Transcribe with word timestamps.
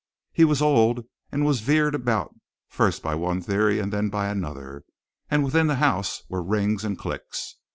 He 0.31 0.45
was 0.45 0.63
old 0.63 1.05
and 1.31 1.45
was 1.45 1.59
veered 1.59 1.93
about 1.93 2.33
first 2.67 3.03
by 3.03 3.13
one 3.13 3.39
theory 3.39 3.77
and 3.77 3.93
then 3.93 4.09
by 4.09 4.29
another, 4.29 4.83
and 5.29 5.43
within 5.43 5.67
the 5.67 5.75
house 5.75 6.23
were 6.27 6.41
rings 6.41 6.83
and 6.83 6.97
cliques. 6.97 7.57